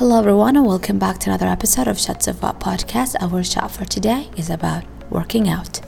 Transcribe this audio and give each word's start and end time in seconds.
Hello 0.00 0.20
everyone 0.20 0.54
and 0.56 0.64
welcome 0.64 0.96
back 0.96 1.18
to 1.18 1.30
another 1.30 1.48
episode 1.48 1.88
of 1.88 1.98
Shots 1.98 2.28
of 2.28 2.40
What 2.40 2.60
podcast. 2.60 3.16
Our 3.20 3.42
shot 3.42 3.68
for 3.72 3.84
today 3.84 4.30
is 4.36 4.48
about 4.48 4.84
working 5.10 5.48
out. 5.48 5.80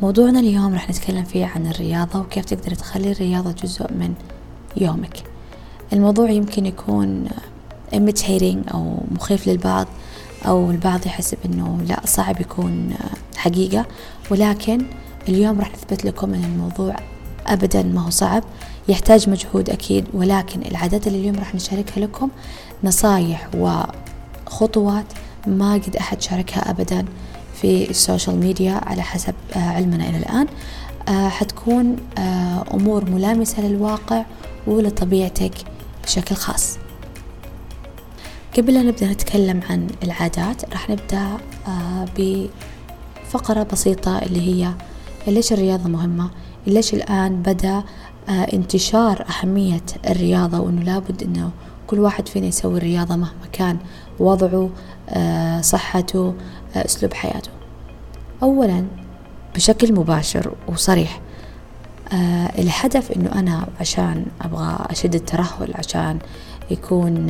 موضوعنا 0.00 0.40
اليوم 0.40 0.74
راح 0.74 0.90
نتكلم 0.90 1.24
فيه 1.24 1.46
عن 1.46 1.66
الرياضة 1.66 2.20
وكيف 2.20 2.44
تقدر 2.44 2.74
تخلي 2.74 3.12
الرياضة 3.12 3.52
جزء 3.52 3.92
من 3.92 4.14
يومك. 4.76 5.22
الموضوع 5.92 6.30
يمكن 6.30 6.66
يكون 6.66 7.28
imitating 7.92 8.74
أو 8.74 8.96
مخيف 9.10 9.46
للبعض 9.48 9.86
أو 10.46 10.70
البعض 10.70 11.06
يحسب 11.06 11.38
أنه 11.44 11.78
لا 11.88 12.00
صعب 12.04 12.40
يكون 12.40 12.94
حقيقة 13.36 13.86
ولكن 14.30 14.86
اليوم 15.28 15.58
راح 15.58 15.72
نثبت 15.72 16.04
لكم 16.04 16.34
أن 16.34 16.44
الموضوع 16.44 16.96
أبدا 17.46 17.82
ما 17.82 18.00
هو 18.06 18.10
صعب 18.10 18.44
يحتاج 18.88 19.30
مجهود 19.30 19.70
أكيد 19.70 20.04
ولكن 20.14 20.62
العادات 20.62 21.06
اللي 21.06 21.18
اليوم 21.18 21.36
راح 21.36 21.54
نشاركها 21.54 22.00
لكم 22.00 22.28
نصايح 22.84 23.48
وخطوات 23.54 25.04
ما 25.46 25.72
قد 25.74 25.96
أحد 25.96 26.22
شاركها 26.22 26.70
أبدا 26.70 27.04
في 27.60 27.90
السوشيال 27.90 28.36
ميديا 28.36 28.72
على 28.72 29.02
حسب 29.02 29.34
علمنا 29.56 30.08
إلى 30.08 30.18
الآن. 30.18 30.46
حتكون 31.30 31.96
أمور 32.74 33.10
ملامسة 33.10 33.62
للواقع 33.62 34.24
ولطبيعتك 34.66 35.52
بشكل 36.04 36.34
خاص. 36.34 36.78
قبل 38.56 38.76
أن 38.76 38.86
نبدأ 38.86 39.06
نتكلم 39.06 39.60
عن 39.70 39.86
العادات 40.02 40.72
راح 40.72 40.90
نبدأ 40.90 41.28
بفقرة 42.18 43.62
بسيطة 43.62 44.18
اللي 44.18 44.40
هي 44.40 44.72
ليش 45.26 45.52
الرياضة 45.52 45.88
مهمة؟ 45.88 46.30
ليش 46.66 46.94
الآن 46.94 47.42
بدأ 47.42 47.82
انتشار 48.28 49.26
أهمية 49.28 49.84
الرياضة 50.10 50.60
وأنه 50.60 50.82
لابد 50.82 51.22
أنه 51.22 51.50
كل 51.86 52.00
واحد 52.00 52.28
فينا 52.28 52.46
يسوي 52.46 52.78
الرياضة 52.78 53.16
مهما 53.16 53.46
كان 53.52 53.78
وضعه 54.18 54.70
صحته 55.60 56.34
أسلوب 56.76 57.14
حياته. 57.14 57.50
أولا 58.42 58.84
بشكل 59.54 59.94
مباشر 59.94 60.54
وصريح 60.68 61.20
الهدف 62.58 63.12
أنه 63.12 63.32
أنا 63.32 63.66
عشان 63.80 64.26
أبغى 64.42 64.78
أشد 64.90 65.14
الترهل 65.14 65.74
عشان 65.74 66.18
يكون 66.70 67.26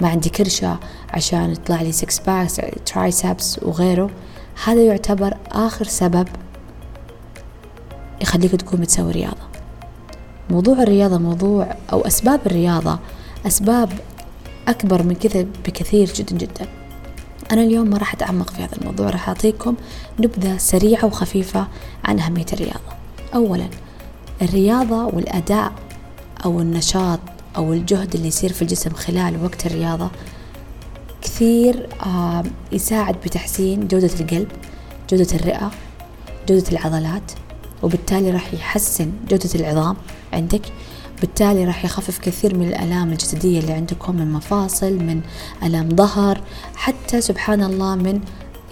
ما 0.00 0.08
عندي 0.08 0.28
كرشة 0.28 0.78
عشان 1.10 1.50
يطلع 1.50 1.82
لي 1.82 1.92
six 1.92 2.18
packs 2.18 2.60
ترايسبس 2.86 3.58
وغيره 3.62 4.10
هذا 4.64 4.82
يعتبر 4.82 5.36
آخر 5.52 5.84
سبب 5.84 6.28
يخليك 8.22 8.50
تقوم 8.50 8.84
تسوي 8.84 9.12
رياضة. 9.12 9.53
موضوع 10.50 10.82
الرياضة 10.82 11.18
موضوع 11.18 11.76
أو 11.92 12.00
أسباب 12.00 12.40
الرياضة 12.46 12.98
أسباب 13.46 13.92
أكبر 14.68 15.02
من 15.02 15.14
كذا 15.14 15.46
بكثير 15.66 16.12
جدا 16.12 16.36
جدا. 16.36 16.66
أنا 17.52 17.62
اليوم 17.62 17.90
ما 17.90 17.98
راح 17.98 18.14
أتعمق 18.14 18.50
في 18.50 18.62
هذا 18.62 18.76
الموضوع 18.76 19.10
راح 19.10 19.28
أعطيكم 19.28 19.74
نبذة 20.20 20.56
سريعة 20.58 21.04
وخفيفة 21.04 21.66
عن 22.04 22.18
أهمية 22.18 22.46
الرياضة. 22.52 22.94
أولا 23.34 23.68
الرياضة 24.42 25.04
والأداء 25.04 25.72
أو 26.44 26.60
النشاط 26.60 27.20
أو 27.56 27.72
الجهد 27.72 28.14
اللي 28.14 28.28
يصير 28.28 28.52
في 28.52 28.62
الجسم 28.62 28.90
خلال 28.90 29.44
وقت 29.44 29.66
الرياضة 29.66 30.10
كثير 31.22 31.88
يساعد 32.72 33.16
بتحسين 33.24 33.88
جودة 33.88 34.10
القلب 34.20 34.48
جودة 35.10 35.34
الرئة 35.34 35.70
جودة 36.48 36.64
العضلات 36.72 37.32
وبالتالي 37.82 38.30
راح 38.30 38.54
يحسن 38.54 39.12
جودة 39.28 39.50
العظام. 39.54 39.96
عندك. 40.34 40.62
بالتالي 41.20 41.64
راح 41.64 41.84
يخفف 41.84 42.18
كثير 42.18 42.58
من 42.58 42.68
الآلام 42.68 43.12
الجسدية 43.12 43.60
اللي 43.60 43.72
عندكم 43.72 44.16
من 44.16 44.32
مفاصل 44.32 44.92
من 44.92 45.20
آلام 45.62 45.88
ظهر 45.88 46.40
حتى 46.76 47.20
سبحان 47.20 47.62
الله 47.62 47.94
من 47.94 48.20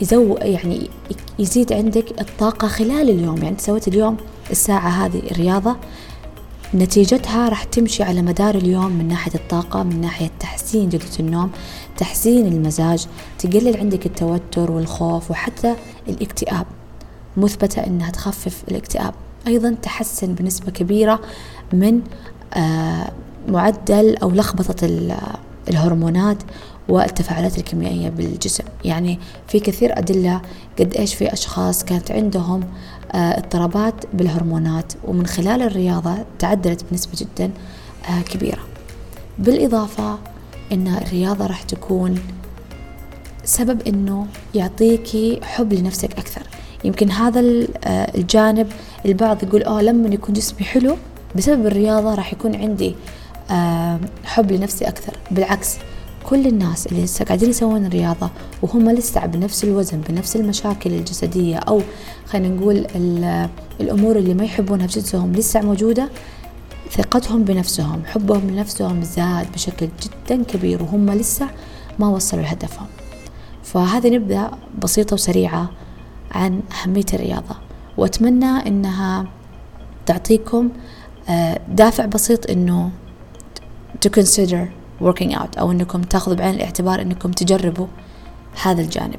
يزو 0.02 0.36
يعني 0.40 0.90
يزيد 1.38 1.72
عندك 1.72 2.20
الطاقة 2.20 2.68
خلال 2.68 3.10
اليوم. 3.10 3.42
يعني 3.42 3.56
سويت 3.58 3.88
اليوم 3.88 4.16
الساعة 4.50 4.88
هذه 4.88 5.22
الرياضة 5.30 5.76
نتيجتها 6.74 7.48
راح 7.48 7.64
تمشي 7.64 8.02
على 8.02 8.22
مدار 8.22 8.54
اليوم 8.54 8.92
من 8.92 9.08
ناحية 9.08 9.34
الطاقة 9.34 9.82
من 9.82 10.00
ناحية 10.00 10.30
تحسين 10.40 10.88
جودة 10.88 11.04
النوم 11.20 11.50
تحسين 11.96 12.46
المزاج 12.46 13.06
تقلل 13.38 13.76
عندك 13.76 14.06
التوتر 14.06 14.70
والخوف 14.70 15.30
وحتى 15.30 15.76
الاكتئاب. 16.08 16.66
مثبتة 17.36 17.86
أنها 17.86 18.10
تخفف 18.10 18.62
الاكتئاب. 18.68 19.14
أيضا 19.46 19.76
تحسن 19.82 20.34
بنسبة 20.34 20.70
كبيرة 20.72 21.20
من 21.72 22.00
معدل 23.48 24.16
أو 24.16 24.30
لخبطة 24.30 24.88
الهرمونات 25.68 26.42
والتفاعلات 26.88 27.58
الكيميائية 27.58 28.08
بالجسم. 28.08 28.64
يعني 28.84 29.18
في 29.48 29.60
كثير 29.60 29.98
أدلة 29.98 30.42
قد 30.78 30.94
إيش 30.94 31.14
في 31.14 31.32
أشخاص 31.32 31.84
كانت 31.84 32.10
عندهم 32.10 32.64
اضطرابات 33.12 33.94
بالهرمونات 34.12 34.92
ومن 35.04 35.26
خلال 35.26 35.62
الرياضة 35.62 36.14
تعدلت 36.38 36.84
بنسبة 36.90 37.12
جدا 37.16 37.50
كبيرة. 38.30 38.60
بالإضافة 39.38 40.18
أن 40.72 40.88
الرياضة 40.88 41.46
راح 41.46 41.62
تكون 41.62 42.18
سبب 43.44 43.88
أنه 43.88 44.26
يعطيكي 44.54 45.40
حب 45.42 45.72
لنفسك 45.72 46.12
أكثر. 46.18 46.42
يمكن 46.84 47.10
هذا 47.10 47.40
الجانب 47.86 48.66
البعض 49.06 49.42
يقول 49.42 49.62
آه 49.62 49.82
لما 49.82 50.14
يكون 50.14 50.34
جسمي 50.34 50.66
حلو 50.66 50.96
بسبب 51.36 51.66
الرياضة 51.66 52.14
راح 52.14 52.32
يكون 52.32 52.54
عندي 52.54 52.94
حب 54.24 54.52
لنفسي 54.52 54.88
أكثر. 54.88 55.16
بالعكس 55.30 55.76
كل 56.24 56.46
الناس 56.46 56.86
اللي 56.86 57.04
لسه 57.04 57.24
قاعدين 57.24 57.50
يسوون 57.50 57.86
الرياضة 57.86 58.30
وهم 58.62 58.90
لسه 58.90 59.26
بنفس 59.26 59.64
الوزن 59.64 60.00
بنفس 60.08 60.36
المشاكل 60.36 60.92
الجسدية 60.92 61.56
أو 61.56 61.80
خلينا 62.26 62.48
نقول 62.54 62.86
الأمور 63.80 64.16
اللي 64.16 64.34
ما 64.34 64.44
يحبونها 64.44 64.86
في 64.86 65.00
جسمهم 65.00 65.32
لسه 65.32 65.60
موجودة 65.60 66.08
ثقتهم 66.90 67.44
بنفسهم 67.44 68.02
حبهم 68.06 68.50
لنفسهم 68.50 69.02
زاد 69.02 69.52
بشكل 69.54 69.88
جدا 70.02 70.42
كبير 70.42 70.82
وهم 70.82 71.10
لسه 71.10 71.48
ما 71.98 72.08
وصلوا 72.08 72.42
لهدفهم. 72.42 72.86
فهذه 73.64 74.08
نبدأ 74.10 74.50
بسيطة 74.82 75.14
وسريعة 75.14 75.70
عن 76.32 76.62
أهمية 76.82 77.04
الرياضة. 77.14 77.56
وأتمنى 77.96 78.68
أنها 78.68 79.26
تعطيكم 80.06 80.70
دافع 81.68 82.06
بسيط 82.06 82.50
أنه 82.50 82.90
to 84.06 84.10
consider 84.20 84.66
working 85.00 85.34
out 85.34 85.58
أو 85.58 85.70
أنكم 85.70 86.02
تأخذوا 86.02 86.36
بعين 86.36 86.54
الاعتبار 86.54 87.00
أنكم 87.02 87.30
تجربوا 87.30 87.86
هذا 88.62 88.82
الجانب. 88.82 89.18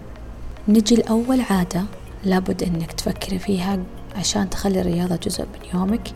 نجي 0.67 0.95
لأول 0.95 1.41
عادة 1.49 1.83
لابد 2.23 2.63
أنك 2.63 2.91
تفكري 2.91 3.39
فيها 3.39 3.79
عشان 4.15 4.49
تخلي 4.49 4.81
الرياضة 4.81 5.15
جزء 5.15 5.43
من 5.43 5.79
يومك 5.79 6.07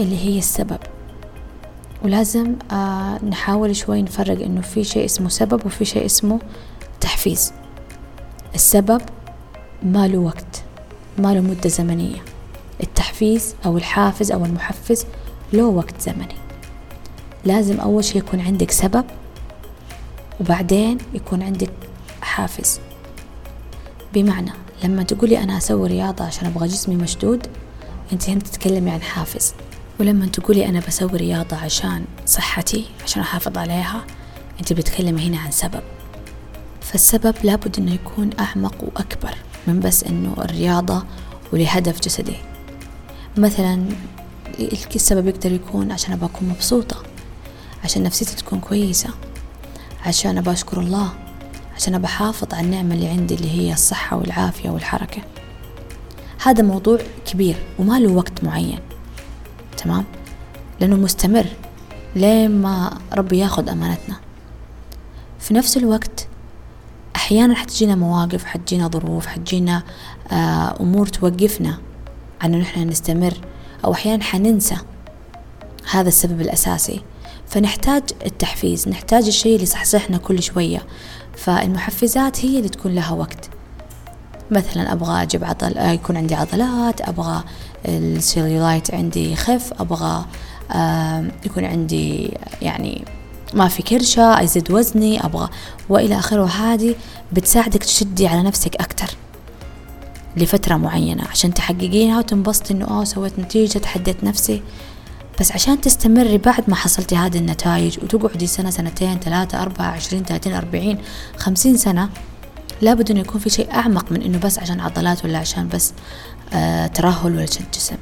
اللي 0.00 0.24
هي 0.24 0.38
السبب. 0.38 0.78
ولازم 2.04 2.56
آه 2.72 3.24
نحاول 3.24 3.76
شوي 3.76 4.02
نفرق 4.02 4.44
إنه 4.44 4.60
في 4.60 4.84
شيء 4.84 5.04
اسمه 5.04 5.28
سبب 5.28 5.66
وفي 5.66 5.84
شيء 5.84 6.06
اسمه 6.06 6.40
تحفيز. 7.00 7.52
السبب 8.54 9.00
ما 9.82 10.08
له 10.08 10.18
وقت 10.18 10.62
ما 11.18 11.34
له 11.34 11.40
مدة 11.40 11.68
زمنية. 11.68 12.22
التحفيز 12.82 13.54
أو 13.66 13.76
الحافز 13.76 14.32
أو 14.32 14.44
المحفز 14.44 15.06
له 15.52 15.64
وقت 15.64 16.00
زمني. 16.00 16.34
لازم 17.44 17.80
أول 17.80 18.04
شيء 18.04 18.16
يكون 18.16 18.40
عندك 18.40 18.70
سبب 18.70 19.04
وبعدين 20.40 20.98
يكون 21.14 21.42
عندك 21.42 21.72
حافز. 22.22 22.80
بمعنى 24.14 24.52
لما 24.84 25.02
تقولي 25.02 25.38
أنا 25.38 25.58
أسوي 25.58 25.88
رياضة 25.88 26.24
عشان 26.24 26.46
أبغى 26.46 26.68
جسمي 26.68 26.96
مشدود 26.96 27.46
أنت 28.12 28.30
هنا 28.30 28.40
تتكلمي 28.40 28.90
عن 28.90 29.02
حافز. 29.02 29.54
ولما 30.00 30.26
تقولي 30.26 30.66
أنا 30.66 30.82
بسوي 30.88 31.18
رياضة 31.18 31.56
عشان 31.56 32.04
صحتي 32.26 32.84
عشان 33.04 33.22
أحافظ 33.22 33.58
عليها 33.58 34.04
أنت 34.60 34.72
بتكلمي 34.72 35.28
هنا 35.28 35.38
عن 35.38 35.50
سبب. 35.50 35.82
فالسبب 36.80 37.34
لابد 37.42 37.78
أنه 37.78 37.94
يكون 37.94 38.30
أعمق 38.40 38.74
وأكبر. 38.82 39.34
من 39.68 39.80
بس 39.80 40.04
أنه 40.04 40.34
الرياضة 40.38 41.02
ولهدف 41.52 42.00
جسدي. 42.00 42.36
مثلا 43.36 43.84
السبب 44.94 45.26
يقدر 45.26 45.52
يكون 45.52 45.92
عشان 45.92 46.12
أبغى 46.12 46.26
أكون 46.26 46.48
مبسوطة 46.48 47.02
عشان 47.84 48.02
نفسيتي 48.02 48.36
تكون 48.36 48.60
كويسة 48.60 49.10
عشان 50.06 50.38
أبغى 50.38 50.52
أشكر 50.52 50.80
الله 50.80 51.12
عشان 51.76 51.94
أبغى 51.94 52.06
أحافظ 52.06 52.54
على 52.54 52.66
النعمة 52.66 52.94
اللي 52.94 53.08
عندي 53.08 53.34
اللي 53.34 53.50
هي 53.50 53.72
الصحة 53.72 54.16
والعافية 54.16 54.70
والحركة. 54.70 55.22
هذا 56.42 56.62
موضوع 56.62 56.98
كبير 57.26 57.56
وما 57.78 57.98
له 58.00 58.12
وقت 58.12 58.44
معين 58.44 58.78
تمام؟ 59.76 60.04
لأنه 60.80 60.96
مستمر 60.96 61.46
لين 62.16 62.62
ما 62.62 62.98
ربي 63.12 63.38
ياخذ 63.38 63.68
أمانتنا. 63.68 64.16
في 65.38 65.54
نفس 65.54 65.76
الوقت 65.76 66.27
أحيانا 67.28 67.54
حتجينا 67.54 67.94
مواقف 67.94 68.44
حتجينا 68.44 68.88
ظروف 68.88 69.26
حتجينا 69.26 69.82
أمور 70.80 71.06
توقفنا 71.06 71.78
عن 72.40 72.54
إنه 72.54 72.62
إحنا 72.62 72.84
نستمر 72.84 73.34
أو 73.84 73.92
أحيانا 73.92 74.22
حننسى. 74.22 74.76
هذا 75.90 76.08
السبب 76.08 76.40
الأساسي. 76.40 77.00
فنحتاج 77.46 78.02
التحفيز 78.26 78.88
نحتاج 78.88 79.26
الشيء 79.26 79.52
اللي 79.52 79.62
يصحصحنا 79.62 80.18
كل 80.18 80.42
شوية. 80.42 80.82
فالمحفزات 81.36 82.44
هي 82.44 82.58
اللي 82.58 82.68
تكون 82.68 82.94
لها 82.94 83.12
وقت. 83.12 83.50
مثلا 84.50 84.92
أبغى 84.92 85.22
أجيب 85.22 85.44
عضل 85.44 85.78
آه، 85.78 85.90
يكون 85.90 86.16
عندي 86.16 86.34
عضلات 86.34 87.00
أبغى 87.00 87.44
السيلولايت 87.86 88.94
عندي 88.94 89.32
يخف 89.32 89.72
أبغى 89.80 90.24
يكون 91.46 91.64
عندي 91.64 92.38
يعني 92.62 93.04
ما 93.54 93.68
في 93.68 93.82
كرشة 93.82 94.42
أزيد 94.42 94.70
وزني 94.70 95.24
أبغى. 95.24 95.48
وإلى 95.88 96.18
آخره 96.18 96.46
هذه 96.46 96.94
بتساعدك 97.32 97.84
تشدي 97.84 98.26
على 98.26 98.42
نفسك 98.42 98.76
أكتر 98.76 99.10
لفترة 100.36 100.76
معينة. 100.76 101.24
عشان 101.30 101.54
تحققينها 101.54 102.18
وتنبسطي 102.18 102.74
إنه 102.74 102.84
أوه 102.84 103.04
سويت 103.04 103.38
نتيجة 103.38 103.78
تحديت 103.78 104.24
نفسي. 104.24 104.62
بس 105.40 105.52
عشان 105.52 105.80
تستمري 105.80 106.38
بعد 106.38 106.64
ما 106.68 106.74
حصلتي 106.74 107.16
هذه 107.16 107.38
النتائج 107.38 107.98
وتقعدي 108.02 108.46
سنة 108.46 108.70
سنتين 108.70 109.18
ثلاثة 109.18 109.62
أربعة 109.62 109.86
عشرين 109.86 110.24
ثلاثين 110.24 110.54
أربعين 110.54 110.98
خمسين 111.36 111.76
سنة 111.76 112.08
لابد 112.82 113.10
إنه 113.10 113.20
يكون 113.20 113.40
في 113.40 113.50
شيء 113.50 113.74
أعمق 113.74 114.12
من 114.12 114.22
إنه 114.22 114.38
بس 114.38 114.58
عشان 114.58 114.80
عضلات 114.80 115.24
ولا 115.24 115.38
عشان 115.38 115.68
بس 115.68 115.92
آه 116.52 116.86
ترهل 116.86 117.36
ولا 117.36 117.46
شد 117.46 117.70
جسم. 117.74 117.96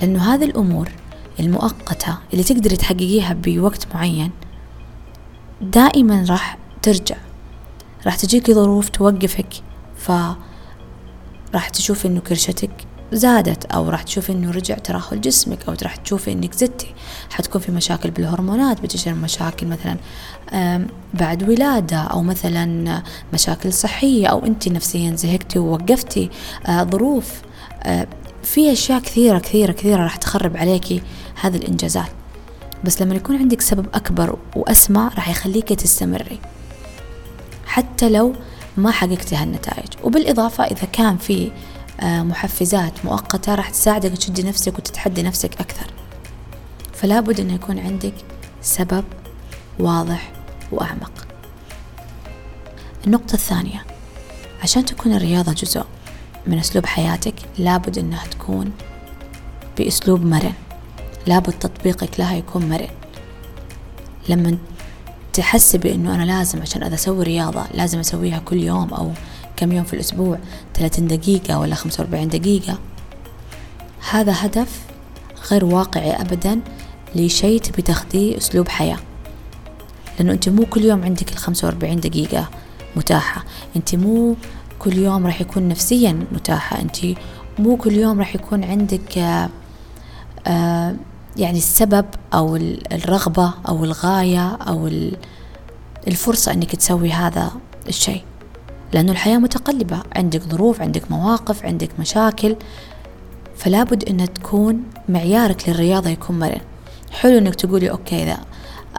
لأنه 0.00 0.34
هذه 0.34 0.44
الأمور 0.44 0.88
المؤقتة 1.40 2.18
اللي 2.32 2.44
تقدري 2.44 2.76
تحققيها 2.76 3.32
بوقت 3.32 3.94
معين 3.94 4.30
دائما 5.60 6.24
راح 6.28 6.58
ترجع. 6.82 7.16
راح 8.06 8.16
تجيكي 8.16 8.54
ظروف 8.54 8.88
توقفك 8.88 9.54
ف 9.96 10.12
راح 11.54 11.68
تشوفي 11.68 12.08
إنه 12.08 12.20
كرشتك 12.20 12.70
زادت 13.12 13.64
أو 13.64 13.88
راح 13.88 14.02
تشوفي 14.02 14.32
إنه 14.32 14.50
رجع 14.50 14.74
ترهل 14.74 15.20
جسمك 15.20 15.58
أو 15.68 15.74
راح 15.82 15.96
تشوفي 15.96 16.32
إنك 16.32 16.54
زدتي. 16.54 16.94
حتكون 17.30 17.60
في 17.60 17.72
مشاكل 17.72 18.10
بالهرمونات 18.10 18.80
بتجي 18.80 19.12
مشاكل 19.12 19.66
مثلا 19.66 19.96
بعد 21.14 21.48
ولادة 21.48 21.96
أو 21.96 22.22
مثلا 22.22 23.02
مشاكل 23.32 23.72
صحية 23.72 24.26
أو 24.26 24.46
انت 24.46 24.68
نفسيا 24.68 25.16
زهقتي 25.16 25.58
ووقفتي. 25.58 26.30
آه، 26.66 26.84
ظروف 26.84 27.42
آه، 27.82 28.06
في 28.42 28.72
أشياء 28.72 29.00
كثيرة 29.00 29.38
كثيرة 29.38 29.72
كثيرة 29.72 30.02
راح 30.02 30.16
تخرب 30.16 30.56
عليكي. 30.56 31.02
هذه 31.42 31.56
الإنجازات. 31.56 32.10
بس 32.84 33.02
لما 33.02 33.14
يكون 33.14 33.36
عندك 33.36 33.60
سبب 33.60 33.86
أكبر 33.94 34.38
وأسمى 34.56 35.10
راح 35.14 35.28
يخليك 35.28 35.68
تستمري. 35.68 36.40
حتى 37.66 38.08
لو 38.08 38.32
ما 38.76 38.90
حققتي 38.90 39.36
هالنتائج. 39.36 39.88
وبالإضافة 40.04 40.64
إذا 40.64 40.84
كان 40.92 41.16
في 41.16 41.50
آه، 42.00 42.22
محفزات 42.22 43.04
مؤقتة 43.04 43.54
راح 43.54 43.70
تساعدك 43.70 44.10
تشدي 44.10 44.42
نفسك 44.42 44.78
وتتحدي 44.78 45.22
نفسك 45.22 45.60
أكثر. 45.60 45.86
فلا 46.92 47.20
بد 47.20 47.40
أن 47.40 47.50
يكون 47.50 47.78
عندك 47.78 48.14
سبب 48.62 49.04
واضح 49.78 50.32
وأعمق. 50.72 51.26
النقطة 53.06 53.34
الثانية. 53.34 53.84
عشان 54.62 54.84
تكون 54.84 55.12
الرياضة 55.12 55.52
جزء 55.52 55.84
من 56.46 56.58
أسلوب 56.58 56.86
حياتك 56.86 57.34
لابد 57.58 57.98
أنها 57.98 58.26
تكون 58.26 58.72
بأسلوب 59.78 60.24
مرن. 60.24 60.52
لابد 61.26 61.52
تطبيقك 61.52 62.20
لها 62.20 62.36
يكون 62.36 62.68
مرن. 62.68 62.88
لما 64.28 64.58
تحسي 65.32 65.78
بأنه 65.78 66.14
أنا 66.14 66.22
لازم 66.22 66.62
عشان 66.62 66.82
أذا 66.82 66.94
أسوي 66.94 67.24
رياضة 67.24 67.64
لازم 67.74 67.98
أسويها 67.98 68.38
كل 68.38 68.62
يوم 68.62 68.94
أو 68.94 69.10
كم 69.56 69.72
يوم 69.72 69.84
في 69.84 69.94
الأسبوع 69.94 70.38
30 70.74 71.06
دقيقة 71.06 71.58
ولا 71.58 71.74
45 71.74 72.28
دقيقة. 72.28 72.78
هذا 74.10 74.34
هدف 74.36 74.80
غير 75.50 75.64
واقعي 75.64 76.10
أبدا 76.10 76.60
لشيء 77.14 77.60
تبي 77.60 77.82
تاخذيه 77.82 78.36
أسلوب 78.36 78.68
حياة. 78.68 78.98
لأنه 80.18 80.32
أنت 80.32 80.48
مو 80.48 80.66
كل 80.66 80.84
يوم 80.84 81.04
عندك 81.04 81.32
ال 81.32 81.36
45 81.38 82.00
دقيقة 82.00 82.48
متاحة. 82.96 83.44
أنت 83.76 83.94
مو 83.94 84.36
كل 84.78 84.92
يوم 84.98 85.26
راح 85.26 85.40
يكون 85.40 85.68
نفسيا 85.68 86.24
متاحة. 86.32 86.80
أنت 86.80 86.96
مو 87.58 87.76
كل 87.76 87.92
يوم 87.92 88.18
راح 88.18 88.34
يكون 88.34 88.64
عندك 88.64 89.18
آآ 89.18 89.48
آه، 90.46 90.50
آآ 90.50 90.96
يعني 91.36 91.58
السبب 91.58 92.06
أو 92.34 92.56
الرغبة 92.92 93.54
أو 93.68 93.84
الغاية 93.84 94.48
أو 94.48 94.90
الفرصة 96.08 96.52
أنك 96.52 96.76
تسوي 96.76 97.12
هذا 97.12 97.52
الشيء. 97.88 98.22
لأنه 98.92 99.12
الحياة 99.12 99.38
متقلبة. 99.38 100.02
عندك 100.16 100.42
ظروف 100.42 100.80
عندك 100.80 101.10
مواقف 101.10 101.64
عندك 101.64 101.90
مشاكل. 101.98 102.56
فلا 103.56 103.82
بد 103.82 104.08
أن 104.08 104.34
تكون 104.34 104.82
معيارك 105.08 105.68
للرياضة 105.68 106.10
يكون 106.10 106.38
مرن. 106.38 106.60
حلو 107.10 107.38
أنك 107.38 107.54
تقولي 107.54 107.90
أوكي 107.90 108.22
إذا 108.22 108.38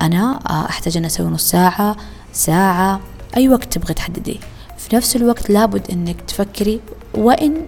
أنا 0.01 0.39
أحتاج 0.69 0.97
أن 0.97 1.05
أسوي 1.05 1.27
نص 1.27 1.49
ساعة 1.49 1.95
ساعة 2.33 2.99
أي 3.37 3.49
وقت 3.49 3.73
تبغي 3.73 3.93
تحدديه. 3.93 4.39
في 4.77 4.95
نفس 4.95 5.15
الوقت 5.15 5.49
لابد 5.49 5.91
أنك 5.91 6.21
تفكري 6.21 6.81
وإن 7.13 7.67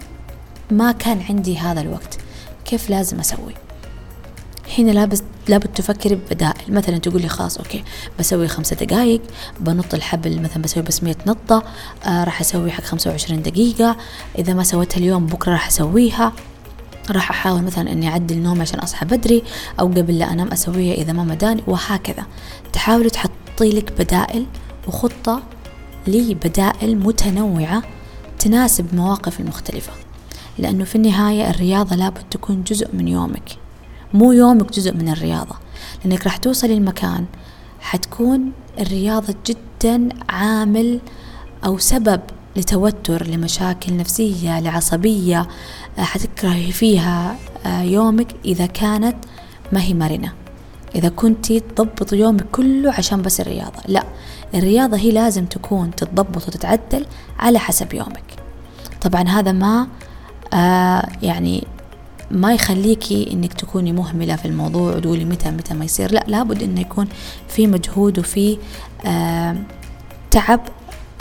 ما 0.72 0.92
كان 0.92 1.22
عندي 1.30 1.58
هذا 1.58 1.82
الوقت 1.82 2.18
كيف 2.66 2.90
لازم 2.90 3.20
أسوي؟ 3.20 3.65
هنا 4.78 4.92
لابد 4.92 5.22
لابد 5.48 5.68
تفكري 5.68 6.16
ببدائل 6.16 6.74
مثلا 6.74 6.98
تقول 6.98 7.22
لي 7.22 7.28
خلاص 7.28 7.58
أوكي 7.58 7.84
بسوي 8.20 8.48
خمسة 8.48 8.76
دقائق 8.76 9.22
بنط 9.60 9.94
الحبل 9.94 10.42
مثلا 10.42 10.62
بسوي 10.64 10.84
بس 10.84 11.04
100 11.04 11.16
نطة 11.28 11.64
آه 12.06 12.24
راح 12.24 12.42
أسوي 12.42 12.72
حق 12.72 12.84
خمسة 12.84 13.10
وعشرين 13.10 13.42
دقيقة. 13.42 13.98
إذا 14.38 14.54
ما 14.54 14.64
سويتها 14.64 14.98
اليوم 14.98 15.26
بكرة 15.26 15.52
راح 15.52 15.68
أسويها. 15.68 16.34
راح 17.12 17.30
أحاول 17.30 17.62
مثلا 17.62 17.92
إني 17.92 18.08
أعدل 18.10 18.38
نومي 18.38 18.62
عشان 18.62 18.80
أصحى 18.80 19.06
بدري 19.06 19.44
أو 19.80 19.88
قبل 19.88 20.20
لا 20.20 20.32
أنام 20.32 20.48
أسويها 20.48 20.94
إذا 20.94 21.14
ما 21.14 21.24
مداني 21.24 21.64
وهكذا. 21.68 22.26
تحاولي 22.74 23.10
تحطي 23.10 23.70
لك 23.70 23.92
بدائل 24.00 24.46
وخطة 24.88 25.44
لبدائل 26.08 26.98
متنوعة 26.98 27.84
تناسب 28.40 28.94
المواقف 28.94 29.40
المختلفة. 29.40 29.92
لأنه 30.58 30.84
في 30.84 30.96
النهاية 30.96 31.50
الرياضة 31.50 31.96
لابد 31.96 32.24
تكون 32.32 32.64
جزء 32.64 32.88
من 32.94 33.08
يومك. 33.08 33.65
مو 34.16 34.32
يومك 34.32 34.72
جزء 34.72 34.94
من 34.94 35.10
الرياضة 35.10 35.56
لأنك 36.06 36.24
راح 36.24 36.38
توصلي 36.38 36.74
المكان 36.74 37.26
حتكون 37.80 38.52
الرياضة 38.80 39.36
جدا 39.46 40.10
عامل 40.30 41.00
أو 41.66 41.78
سبب 41.78 42.22
لتوتر 42.56 43.28
لمشاكل 43.28 43.98
نفسية 43.98 44.60
لعصبية 44.60 45.48
آه، 45.98 46.02
حتكرهي 46.02 46.72
فيها 46.72 47.36
آه، 47.66 47.82
يومك 47.82 48.28
إذا 48.46 48.66
كانت 48.66 49.16
ما 49.72 49.82
هي 49.82 49.94
مرنة. 49.94 50.34
إذا 50.96 51.10
كنتي 51.10 51.60
تضبط 51.60 52.14
يومك 52.14 52.46
كله 52.52 52.94
عشان 52.94 53.22
بس 53.22 53.42
الرياضة 53.42 53.80
لا 53.88 54.04
الرياضة 54.54 54.98
هي 54.98 55.12
لازم 55.12 55.46
تكون 55.46 55.96
تتضبط 55.96 56.48
وتتعدل 56.48 57.06
على 57.40 57.60
حسب 57.60 57.94
يومك. 57.94 58.36
طبعا 59.02 59.24
هذا 59.24 59.52
ما 59.52 59.88
آه 60.54 61.08
يعني 61.22 61.68
ما 62.32 62.54
يخليكي 62.54 63.34
إنك 63.34 63.54
تكوني 63.54 63.92
مهملة 63.92 64.36
في 64.36 64.46
الموضوع 64.46 64.96
وتقولي 64.96 65.26
متى 65.26 65.52
متى 65.52 65.74
ما 65.74 65.86
يصير. 65.86 66.12
لا 66.12 66.24
لابد 66.28 66.64
إنه 66.64 66.82
يكون 66.82 67.08
في 67.48 67.68
مجهود 67.68 68.20
وفي 68.20 68.58
آه 69.06 69.56
تعب 70.32 70.62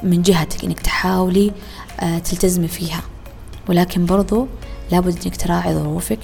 من 0.03 0.23
جهتك 0.23 0.65
إنك 0.65 0.81
تحاولي 0.81 1.53
آه 2.01 2.19
تلتزمي 2.19 2.69
فيها. 2.69 3.03
ولكن 3.69 4.07
برضو 4.07 4.47
لابد 4.93 5.19
إنك 5.25 5.37
تراعي 5.37 5.75
ظروفك 5.75 6.19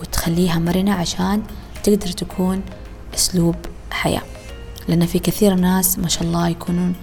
وتخليها 0.00 0.58
مرنة 0.58 0.92
عشان 0.92 1.42
تقدر 1.82 2.08
تكون 2.08 2.62
أسلوب 3.14 3.56
حياة. 3.90 4.22
لأن 4.88 5.06
في 5.06 5.18
كثير 5.18 5.54
ناس 5.54 5.98
ما 5.98 6.08
شاء 6.08 6.22
الله 6.22 6.48
يكونون 6.48 6.94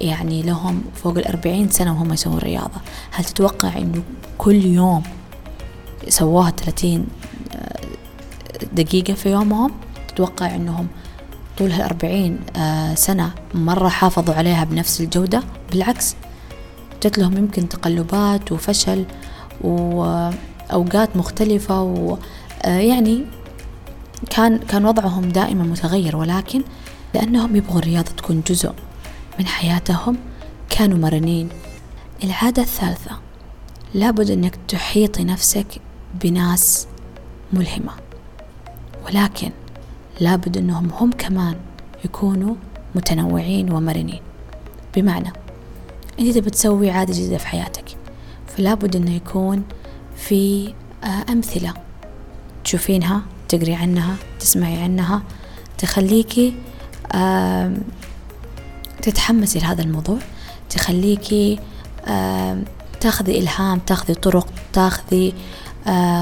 يعني 0.00 0.42
لهم 0.42 0.82
فوق 0.94 1.18
الأربعين 1.18 1.70
سنة 1.70 1.92
وهم 1.92 2.12
يسوون 2.12 2.38
رياضة. 2.38 2.80
هل 3.10 3.24
تتوقع 3.24 3.78
أنه 3.78 4.02
كل 4.38 4.64
يوم 4.64 5.02
سووها 6.08 6.50
30 6.50 7.06
آه، 7.54 7.80
دقيقة 8.72 9.14
في 9.14 9.30
يومهم. 9.30 9.70
تتوقع 10.08 10.54
أنهم 10.54 10.86
طول 11.58 11.70
هالأربعين 11.70 12.40
آه، 12.56 12.94
سنة 12.94 13.30
مرة 13.54 13.88
حافظوا 13.88 14.34
عليها 14.34 14.64
بنفس 14.64 15.00
الجودة. 15.00 15.42
بالعكس 15.72 16.14
جت 17.02 17.18
لهم 17.18 17.36
يمكن 17.36 17.68
تقلبات 17.68 18.52
وفشل 18.52 19.04
وأوقات 19.60 21.16
مختلفة 21.16 21.82
ويعني 21.82 23.16
آه، 23.16 24.26
كان 24.30 24.58
كان 24.58 24.84
وضعهم 24.84 25.28
دائما 25.28 25.64
متغير. 25.64 26.16
ولكن 26.16 26.62
لأنهم 27.14 27.56
يبغوا 27.56 27.78
الرياضة 27.78 28.10
تكون 28.10 28.42
جزء 28.46 28.72
من 29.38 29.46
حياتهم 29.46 30.16
كانوا 30.70 30.98
مرنين. 30.98 31.48
العادة 32.24 32.62
الثالثة 32.62 33.10
لابد 33.94 34.30
أنك 34.30 34.58
تحيطي 34.68 35.24
نفسك 35.24 35.66
بناس 36.22 36.86
ملهمة. 37.52 37.92
ولكن 39.06 39.50
لابد 40.20 40.56
أنهم 40.56 40.90
هم 40.90 41.10
كمان 41.12 41.56
يكونوا 42.04 42.54
متنوعين 42.94 43.72
ومرنين. 43.72 44.20
بمعنى 44.96 45.32
أنت 46.20 46.38
تبي 46.38 46.50
تسوي 46.50 46.90
عادة 46.90 47.12
جديدة 47.12 47.38
في 47.38 47.46
حياتك 47.46 47.84
فلا 48.46 48.74
بد 48.74 48.96
أنه 48.96 49.14
يكون 49.14 49.62
في 50.16 50.72
آه، 51.04 51.32
أمثلة 51.32 51.74
تشوفينها 52.64 53.22
تقري 53.48 53.74
عنها 53.74 54.16
تسمعي 54.40 54.76
عنها 54.82 55.22
تخليكي 55.78 56.54
تتحمسي 59.02 59.58
لهذا 59.58 59.82
الموضوع 59.82 60.18
تخليكي 60.70 61.58
تاخذي 63.00 63.38
إلهام 63.38 63.78
تاخذي 63.78 64.14
طرق 64.14 64.48
تاخذي 64.72 65.34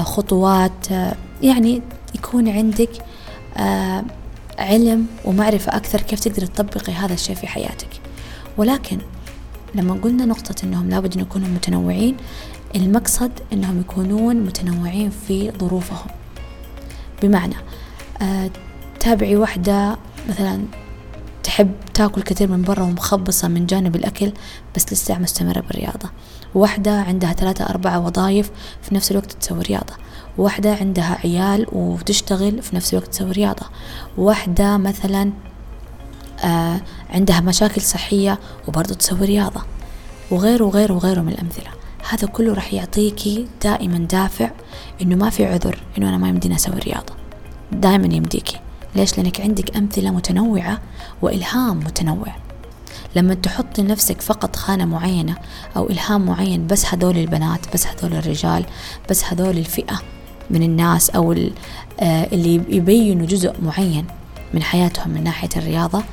خطوات 0.03 0.91
آه، 0.91 1.15
يعني 1.41 1.81
يكون 2.15 2.49
عندك 2.49 2.89
آه، 3.57 4.03
علم 4.59 5.07
ومعرفة 5.25 5.75
أكثر 5.75 6.01
كيف 6.01 6.19
تقدري 6.19 6.47
تطبقي 6.47 6.93
هذا 6.93 7.13
الشيء 7.13 7.35
في 7.35 7.47
حياتك. 7.47 7.89
ولكن 8.57 8.97
لما 9.75 9.93
قلنا 9.93 10.25
نقطة 10.25 10.55
أنهم 10.63 10.89
لابد 10.89 11.13
أن 11.13 11.21
يكونوا 11.21 11.47
متنوعين 11.47 12.17
المقصد 12.75 13.31
أنهم 13.53 13.79
يكونون 13.79 14.35
متنوعين 14.35 15.09
في 15.09 15.51
ظروفهم. 15.51 16.07
بمعنى 17.23 17.55
تابعي 18.99 19.35
واحدة 19.35 19.97
مثلا 20.29 20.65
تحب 21.43 21.71
تاكل 21.93 22.21
كثير 22.21 22.51
من 22.51 22.61
برا 22.61 22.83
ومخبصة 22.83 23.47
من 23.47 23.65
جانب 23.65 23.95
الأكل 23.95 24.33
بس 24.75 24.93
لسه 24.93 25.19
مستمرة 25.19 25.59
بالرياضة. 25.59 26.09
واحدة 26.55 27.01
عندها 27.01 27.33
ثلاثة 27.33 27.65
أربعة 27.65 27.99
وظائف 27.99 28.51
في 28.81 28.95
نفس 28.95 29.11
الوقت 29.11 29.31
تسوي 29.31 29.61
رياضة. 29.61 29.93
واحدة 30.37 30.75
عندها 30.75 31.17
عيال 31.23 31.65
وتشتغل 31.71 32.61
في 32.61 32.75
نفس 32.75 32.93
الوقت 32.93 33.07
تسوي 33.07 33.31
رياضة. 33.31 33.65
واحدة 34.17 34.77
مثلا 34.77 35.31
آه 36.43 36.81
عندها 37.09 37.39
مشاكل 37.39 37.81
صحية 37.81 38.39
وبرضه 38.67 38.95
تسوي 38.95 39.25
رياضة. 39.25 39.61
وغيره 40.31 40.65
وغيره 40.65 40.93
وغيره 40.93 41.21
من 41.21 41.33
الأمثلة. 41.33 41.69
هذا 42.09 42.27
كله 42.27 42.53
راح 42.53 42.73
يعطيكي 42.73 43.47
دائما 43.63 43.97
دافع 43.97 44.51
إنه 45.01 45.15
ما 45.15 45.29
في 45.29 45.45
عذر 45.45 45.79
إنه 45.97 46.09
أنا 46.09 46.17
ما 46.17 46.29
يمديني 46.29 46.55
أسوي 46.55 46.79
رياضة. 46.79 47.13
دائما 47.71 48.15
يمديكي. 48.15 48.59
ليش؟ 48.95 49.17
لأنك 49.17 49.41
عندك 49.41 49.77
أمثلة 49.77 50.11
متنوعة 50.11 50.81
وإلهام 51.21 51.77
متنوع. 51.77 52.35
لما 53.15 53.33
تحط 53.33 53.79
لنفسك 53.79 54.21
فقط 54.21 54.55
خانة 54.55 54.85
معينة 54.85 55.35
أو 55.77 55.89
إلهام 55.89 56.25
معين 56.25 56.67
بس 56.67 56.85
هذول 56.85 57.17
البنات 57.17 57.73
بس 57.73 57.87
هذول 57.87 58.13
الرجال 58.13 58.65
بس 59.09 59.23
هذول 59.23 59.57
الفئة 59.57 60.01
من 60.49 60.63
الناس 60.63 61.09
أو 61.09 61.31
آه، 61.31 62.27
اللي 62.31 62.53
يبينوا 62.53 63.25
جزء 63.25 63.53
معين 63.61 64.05
من 64.53 64.63
حياتهم 64.63 65.09
من 65.09 65.23
ناحية 65.23 65.49
الرياضة 65.57 66.03